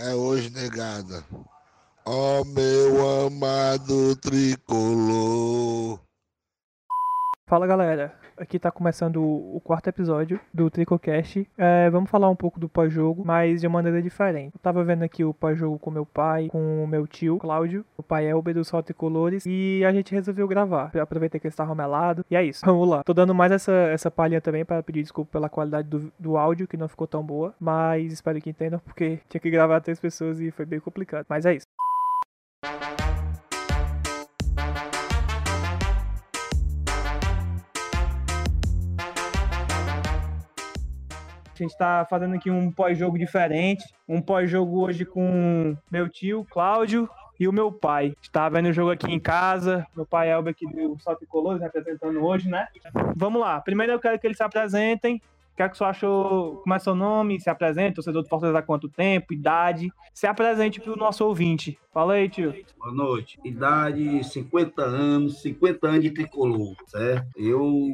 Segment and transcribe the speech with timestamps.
[0.00, 1.24] é hoje, negada.
[2.04, 6.00] Ó meu amado tricolor.
[7.46, 11.48] Fala galera, aqui tá começando o quarto episódio do Tricocast.
[11.56, 14.54] É, vamos falar um pouco do pós-jogo, mas de uma maneira diferente.
[14.54, 18.02] Eu tava vendo aqui o pós-jogo com meu pai, com o meu tio, Cláudio, o
[18.02, 20.90] pai Elber do Sol Tricolores, e a gente resolveu gravar.
[20.94, 23.02] Eu aproveitei que ele estava melado, e é isso, vamos lá.
[23.04, 26.68] Tô dando mais essa, essa palhinha também para pedir desculpa pela qualidade do, do áudio,
[26.68, 30.40] que não ficou tão boa, mas espero que entendam, porque tinha que gravar três pessoas
[30.40, 31.26] e foi bem complicado.
[31.28, 31.66] Mas é isso.
[41.62, 43.84] A gente tá fazendo aqui um pós-jogo diferente.
[44.08, 47.08] Um pós-jogo hoje com meu tio, Cláudio,
[47.38, 48.14] e o meu pai.
[48.22, 49.86] Está vendo o jogo aqui em casa.
[49.94, 52.68] Meu pai Elber aqui do Salto Colores representando hoje, né?
[53.14, 53.60] Vamos lá.
[53.60, 55.20] Primeiro eu quero que eles se apresentem.
[55.58, 56.58] O que é que você achou?
[56.58, 57.40] Como é seu nome?
[57.40, 59.34] Se apresenta, torcedor do Fortaleza há quanto tempo?
[59.34, 59.92] Idade?
[60.14, 61.76] Se apresente para o nosso ouvinte.
[61.92, 62.54] Fala aí, tio.
[62.78, 63.40] Boa noite.
[63.44, 67.26] Idade 50 anos, 50 anos de tricolor, certo?
[67.36, 67.92] Eu,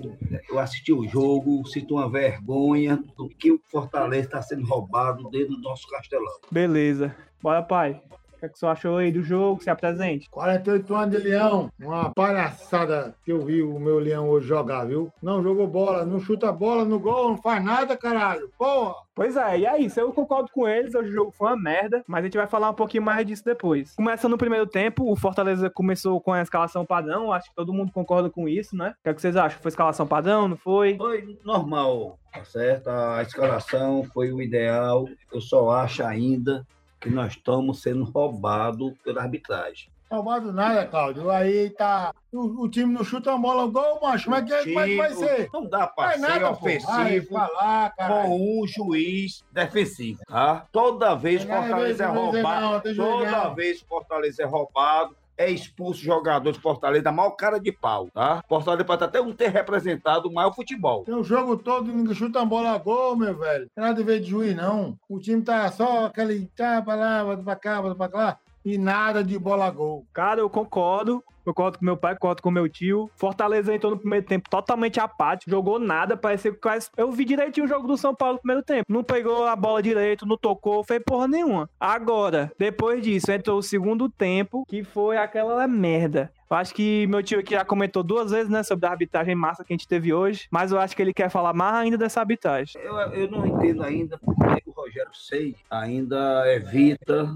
[0.50, 5.56] eu assisti o jogo, sinto uma vergonha do que o Fortaleza está sendo roubado dentro
[5.56, 6.34] do nosso castelão.
[6.50, 7.16] Beleza.
[7.40, 7.98] Bora, pai.
[8.44, 9.62] O que é que você achou aí do jogo?
[9.62, 10.28] Se apresente.
[10.28, 15.10] 48 anos de Leão, uma palhaçada que eu vi o meu Leão hoje jogar, viu?
[15.22, 18.50] Não jogou bola, não chuta bola no gol, não faz nada, caralho.
[18.58, 18.96] Porra!
[19.14, 19.98] Pois é, e é isso.
[19.98, 20.94] Eu concordo com eles.
[20.94, 23.44] Hoje o jogo foi uma merda, mas a gente vai falar um pouquinho mais disso
[23.44, 23.94] depois.
[23.94, 27.32] Começando no primeiro tempo, o Fortaleza começou com a escalação padrão.
[27.32, 28.90] Acho que todo mundo concorda com isso, né?
[28.90, 29.60] O que, é que vocês acham?
[29.60, 30.48] Foi escalação padrão?
[30.48, 30.96] Não foi?
[30.96, 32.88] Foi normal, tá certo?
[32.88, 35.08] A escalação foi o ideal.
[35.32, 36.66] Eu só acho ainda
[37.04, 39.92] que nós estamos sendo roubados pela arbitragem.
[40.10, 41.30] Roubado nada, Cláudio.
[41.30, 42.14] Aí tá.
[42.32, 44.24] O, o time não chuta a bola, gol, macho.
[44.24, 45.50] Como é que, como é vai ser?
[45.52, 50.66] Não dá pra Vai ser nada, ofensivo falar, com um juiz defensivo, tá?
[50.72, 55.50] Toda vez Não é Fortaleza é é roubado, toda vez que Fortaleza é roubado, é
[55.50, 58.42] expulso jogador de Fortaleza, maior cara de pau, tá?
[58.48, 61.04] Fortaleza pode até não ter representado o maior futebol.
[61.04, 63.68] Tem o jogo todo, ninguém chuta a bola a gol, meu velho.
[63.76, 64.98] Nada a ver de juiz, não.
[65.08, 68.38] O time tá só aquele tá pra lá, pra cá, pra lá.
[68.64, 70.06] E nada de bola a gol.
[70.12, 71.22] Cara, eu concordo.
[71.44, 73.10] Concordo com meu pai, concordo com meu tio.
[73.16, 76.88] Fortaleza entrou no primeiro tempo totalmente apático, jogou nada, parecia que quase.
[76.96, 78.84] Eu vi direitinho o jogo do São Paulo no primeiro tempo.
[78.88, 81.68] Não pegou a bola direito, não tocou, fez porra nenhuma.
[81.78, 86.32] Agora, depois disso, entrou o segundo tempo, que foi aquela merda.
[86.50, 89.64] Eu acho que meu tio aqui já comentou duas vezes, né, sobre a arbitragem massa
[89.64, 92.20] que a gente teve hoje, mas eu acho que ele quer falar mais ainda dessa
[92.20, 92.80] arbitragem.
[92.80, 94.63] Eu, eu não entendo ainda por que o
[94.94, 97.34] Rogério Sei ainda evita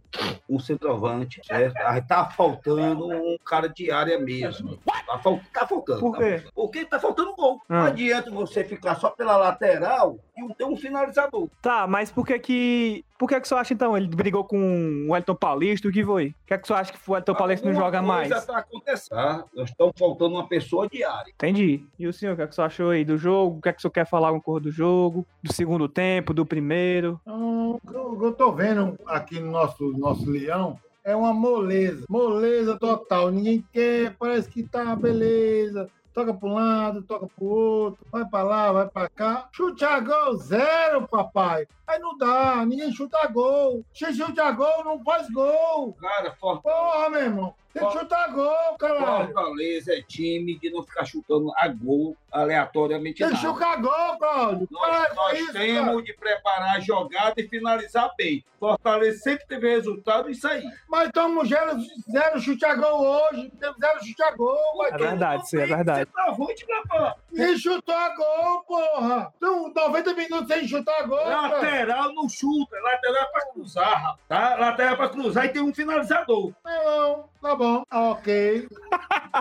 [0.49, 1.77] um centroavante, certo?
[1.79, 4.77] Aí tá faltando um cara de área mesmo.
[4.79, 6.01] Tá, fal- tá faltando.
[6.01, 6.31] Por tá quê?
[6.31, 6.53] faltando.
[6.55, 7.61] Porque tá faltando gol.
[7.69, 7.87] Não Ah.
[7.87, 11.49] adianta você ficar só pela lateral e não ter um finalizador.
[11.61, 13.05] Tá, mas por que que.
[13.19, 13.97] Por que que você acha então?
[13.97, 15.89] Ele brigou com o Elton Paulista?
[15.89, 16.29] O que foi?
[16.29, 18.29] O que é que você acha que o Elton Paulista não joga mais?
[18.31, 19.17] coisa tá acontecendo.
[19.19, 19.45] Tá?
[19.57, 21.31] Nós estamos faltando uma pessoa de área.
[21.31, 21.85] Entendi.
[21.99, 23.59] E o senhor, o que é que você achou aí do jogo?
[23.59, 25.27] O que é que o senhor quer falar alguma coisa do jogo?
[25.43, 27.19] Do segundo tempo, do primeiro?
[27.23, 32.05] Então, o que eu- o tô vendo aqui no nosso, nosso leão é uma moleza.
[32.09, 33.31] Moleza total.
[33.31, 35.89] Ninguém quer, parece que tá beleza.
[36.13, 39.49] Toca para um lado, toca pro outro, vai para lá, vai para cá.
[39.53, 41.67] Chute a gol, zero, papai.
[41.89, 43.83] Aí não dá, ninguém chuta gol.
[43.95, 45.95] Se chuta a gol, não faz gol.
[45.95, 47.55] Cara, For- Porra, meu irmão.
[47.73, 49.27] Tem que chutar gol, caralho.
[49.33, 53.19] Fortaleza é time de não ficar chutando a gol aleatoriamente.
[53.23, 54.69] Tem que chutar gol, Cláudio.
[54.71, 56.03] Nós, nós isso, temos cara.
[56.03, 58.45] de preparar a jogada e finalizar bem.
[58.59, 60.65] Fortaleza sempre teve resultado isso aí.
[60.89, 61.79] Mas estamos zero,
[62.11, 63.53] zero chute a gol hoje.
[63.61, 64.87] Temos zero chute a gol.
[64.87, 66.11] É verdade, isso é verdade.
[66.11, 69.33] Você tá ruim de chutou a gol, porra.
[69.37, 71.19] Então, 90 minutos sem chutar gol.
[71.19, 71.61] cara.
[71.79, 74.57] Lateral não chuta, lateral é pra cruzar, rapaz, tá?
[74.57, 76.53] Lateral é pra cruzar e tem um finalizador.
[76.65, 77.85] Não, tá bom.
[77.93, 78.69] Ok.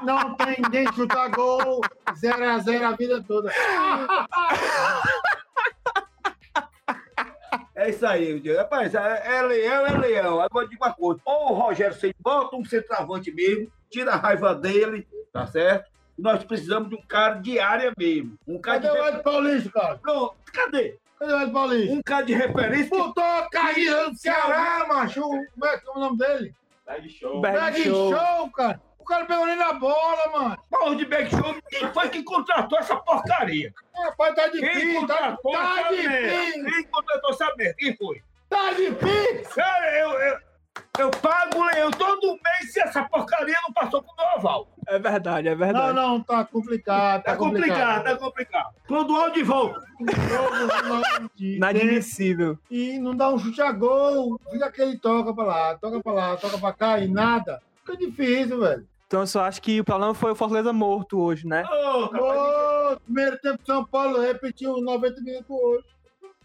[0.04, 1.82] Não tem ninguém chutar gol.
[2.16, 3.52] 0 a 0 a vida toda.
[7.74, 8.58] É isso aí, eu digo.
[8.58, 10.40] Rapaz, é, é leão, é leão.
[10.40, 11.20] Agora eu digo uma coisa.
[11.26, 15.90] Ou o Rogério Ceni bota um centroavante mesmo, tira a raiva dele, tá certo?
[16.16, 18.38] Nós precisamos de um cara de área mesmo.
[18.48, 19.10] Um cara Cadê o de.
[19.10, 19.98] Ed Paulista, cara?
[19.98, 20.98] Pronto, cadê?
[21.20, 21.94] Cadê o Ed Paulista?
[21.94, 22.84] Um cara de referência.
[22.90, 25.22] que- Putou caída no Ceará, macho.
[25.22, 26.56] Como é que é o nome dele?
[26.86, 28.50] Bag Bag show.
[28.52, 28.82] cara.
[29.00, 30.58] O cara pegou nem na bola, mano.
[30.70, 31.56] Porra de back show.
[31.70, 33.74] Quem foi que contratou essa porcaria?
[33.96, 35.08] Rapaz, tá Quem difícil.
[35.08, 35.96] Tá, contratou tá merda?
[35.96, 36.66] difícil.
[36.66, 37.76] Quem contratou essa merda?
[37.78, 38.22] Quem foi?
[38.50, 39.56] Tá difícil.
[39.56, 40.40] Cara, eu, eu,
[41.00, 44.68] eu pago o leão todo mês se essa porcaria não passou pro meu aval.
[44.88, 45.94] É verdade, é verdade.
[45.94, 47.24] Não, não, tá complicado.
[47.24, 48.64] Tá complicado, tá complicado.
[48.64, 48.77] Clodoaldo de volta.
[48.90, 52.58] Um jogo não de Inadmissível.
[52.70, 54.40] e não dá um chute a gol.
[54.52, 57.62] Fica aquele toca pra lá, toca pra lá, toca pra cá e nada.
[57.86, 58.88] Fica difícil, velho.
[59.08, 61.64] Então eu só acho que o problema foi o Fortaleza morto hoje, né?
[61.64, 65.86] Ô, rapaz, Ô, primeiro tempo de São Paulo repetiu 90 minutos hoje.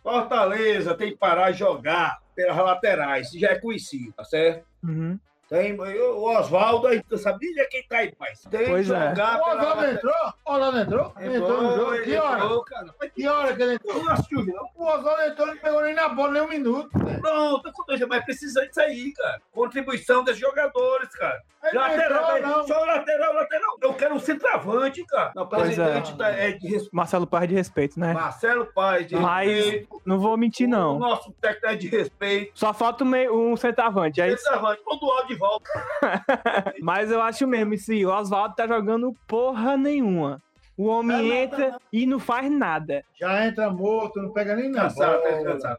[0.02, 3.28] Fortaleza tem que parar de jogar pelas laterais.
[3.28, 4.64] Isso já é conhecido, tá certo?
[4.82, 5.18] Uhum.
[5.52, 8.32] Tem, o Oswaldo, aí, tu sabia quem tá aí, pai?
[8.50, 8.96] Tem Pois que é.
[8.96, 10.14] O Oswaldo entrou?
[10.46, 11.14] O Oswaldo entrou?
[11.20, 12.02] Entrou no jogo.
[12.02, 12.44] Que hora?
[12.44, 12.94] entrou, cara.
[12.98, 14.02] Mas Que hora que ele entrou?
[14.02, 14.68] não assistiu, não?
[14.74, 16.90] O Oswaldo entrou, não pegou nem na bola nem um minuto.
[16.98, 17.20] velho.
[17.20, 17.70] Pronto,
[18.08, 19.42] mas precisa disso aí, cara.
[19.52, 21.42] Contribuição dos jogadores, cara.
[21.64, 22.66] Ele não Lateral, entrou, não.
[22.66, 23.76] só lateral, lateral.
[23.80, 25.30] Eu quero um centroavante, cara.
[25.36, 25.48] Não, o é.
[25.48, 26.88] presidente tá- é de respeito.
[26.96, 28.12] Marcelo Paz de respeito, né?
[28.12, 30.02] Marcelo Paz, de Mas respeito.
[30.04, 30.98] não vou mentir, O não.
[30.98, 32.50] nosso técnico é de respeito.
[32.58, 34.42] Só falta um meio- um centroavante, é isso?
[34.42, 36.74] Centroavante, todo áudio de volta.
[36.82, 40.40] Mas eu acho mesmo, esse Oswaldo tá jogando porra nenhuma.
[40.74, 43.04] O homem não, entra tá e não faz nada.
[43.20, 45.20] Já entra morto, não pega nem na Cansado,
[45.60, 45.78] tá tá.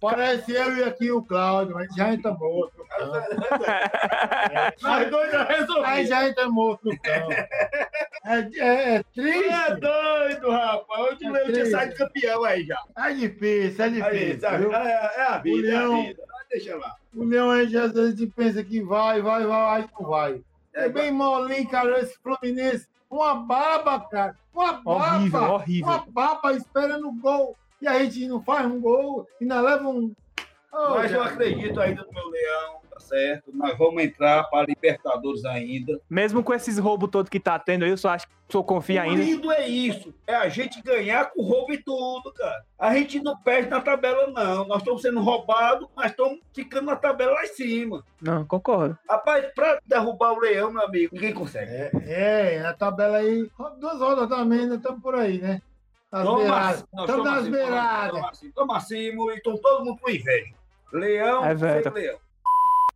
[0.00, 2.84] Parece eu e aqui o Cláudio, mas já entra morto.
[4.82, 6.08] Nós dois já Aí resolvemos.
[6.08, 6.92] já entra morto no.
[8.26, 9.48] É, é, é triste.
[9.48, 11.00] É doido, rapaz.
[11.00, 12.78] Hoje É o Leão tinha saído campeão aí já.
[12.98, 14.58] É difícil, é Aí, difícil.
[14.58, 14.74] viu?
[14.74, 16.22] É, é a vida, é a vida.
[16.54, 16.94] Deixa lá.
[17.12, 20.40] O Leão aí já às vezes pensa que vai, vai, vai, não vai.
[20.72, 22.86] É bem molinho, cara, esse Fluminense.
[23.10, 24.36] Uma baba, cara.
[24.54, 25.16] Uma baba.
[25.16, 25.86] Horrível, horrível.
[25.86, 27.56] Uma baba esperando o gol.
[27.82, 30.14] E a gente não faz um gol, ainda leva um.
[30.72, 33.50] Ô, Mas eu acredito ainda no meu Leão, tá certo?
[33.52, 36.00] Nós vamos entrar para Libertadores ainda.
[36.08, 38.96] Mesmo com esses roubos todos que tá tendo aí, eu só acho que só confio
[38.96, 39.22] o ainda.
[39.22, 40.14] lindo é isso.
[40.26, 42.64] É a gente ganhar com roubo e tudo, cara.
[42.78, 44.66] A gente não perde na tabela, não.
[44.66, 48.04] Nós estamos sendo roubados, mas estamos ficando na tabela lá em cima.
[48.20, 48.96] Não, concordo.
[49.08, 51.70] Rapaz, pra derrubar o Leão, meu amigo, ninguém consegue.
[51.70, 53.48] É, é, na tabela aí,
[53.80, 55.60] duas rodas também, ainda estamos por aí, né?
[56.12, 56.68] Nas Toma beiradas.
[56.74, 58.10] assim, Estamos nas assim, beiradas.
[58.12, 60.54] Toma assim, toma assim, e estão todo mundo com inveja.
[60.92, 61.82] Leão, É velho.
[61.82, 62.18] sem Leão.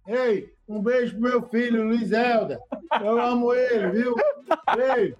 [0.08, 2.58] Ei, um beijo pro meu filho, Luiz Helder.
[3.02, 4.14] Eu amo ele, viu?
[4.96, 5.14] Ei,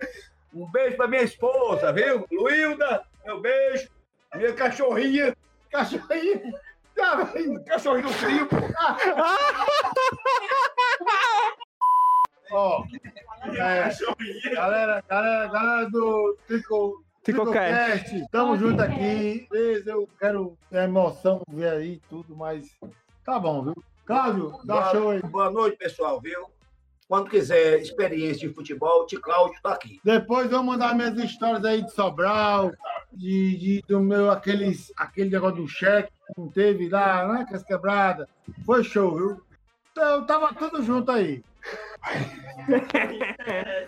[0.55, 2.27] Um beijo pra minha esposa, viu?
[2.33, 3.91] Luilda, meu beijo.
[4.35, 5.37] Minha cachorrinha,
[5.71, 6.55] cachorrinho.
[6.97, 7.29] Tá
[7.67, 8.49] cachorrinho do frio.
[12.51, 12.83] Ó,
[13.45, 13.91] é,
[14.55, 18.27] galera, galera, galera do Trico, Tricocast.
[18.31, 19.47] Tamo junto aqui.
[19.85, 22.75] Eu quero ter emoção ver aí e tudo, mas
[23.23, 23.85] tá bom, viu?
[24.13, 25.21] Cláudio, dá Boa- show aí.
[25.21, 26.47] Boa noite, pessoal, viu?
[27.07, 30.01] Quando quiser experiência de futebol, o Tio Cláudio tá aqui.
[30.03, 32.73] Depois eu vou mandar minhas histórias aí de Sobral,
[33.13, 37.55] de, de- do meu, aqueles, aquele negócio do cheque que não teve lá, né, com
[37.55, 38.27] as quebradas.
[38.65, 39.43] Foi show, viu?
[39.93, 41.43] Então, tava tudo junto aí.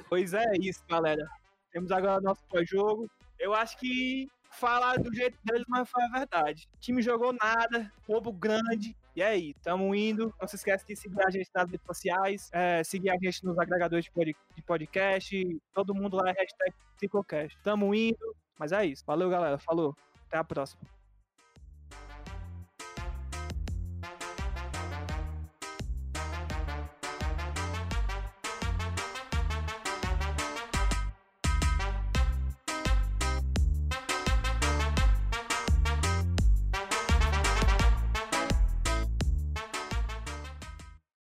[0.09, 1.27] Pois é isso, galera.
[1.73, 3.09] Temos agora nosso pós-jogo.
[3.39, 4.29] Eu acho que
[4.61, 6.69] falar do jeito deles, mas foi a verdade.
[6.75, 8.95] O time jogou nada, roubo grande.
[9.17, 10.33] E aí, tamo indo.
[10.41, 13.59] Não se esquece de seguir a gente nas redes sociais, é, seguir a gente nos
[13.59, 15.61] agregadores de pod- de podcast.
[15.75, 17.59] Todo mundo lá é hashtag Tricocast.
[17.63, 18.37] Tamo indo.
[18.59, 19.03] Mas é isso.
[19.07, 19.59] Valeu, galera.
[19.59, 19.97] Falou.
[20.29, 20.81] Até a próxima.